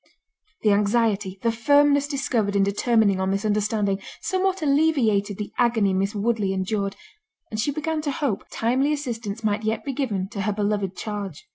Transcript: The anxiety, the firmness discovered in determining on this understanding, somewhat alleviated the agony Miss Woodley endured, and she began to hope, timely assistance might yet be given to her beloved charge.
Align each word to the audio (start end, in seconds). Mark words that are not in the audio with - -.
The 0.63 0.71
anxiety, 0.71 1.37
the 1.43 1.51
firmness 1.51 2.07
discovered 2.07 2.55
in 2.55 2.63
determining 2.63 3.19
on 3.19 3.29
this 3.29 3.45
understanding, 3.45 3.99
somewhat 4.19 4.63
alleviated 4.63 5.37
the 5.37 5.53
agony 5.59 5.93
Miss 5.93 6.15
Woodley 6.15 6.53
endured, 6.53 6.95
and 7.51 7.59
she 7.59 7.69
began 7.69 8.01
to 8.01 8.11
hope, 8.11 8.45
timely 8.49 8.93
assistance 8.93 9.43
might 9.43 9.61
yet 9.63 9.85
be 9.85 9.93
given 9.93 10.27
to 10.29 10.41
her 10.41 10.53
beloved 10.53 10.95
charge. 10.97 11.45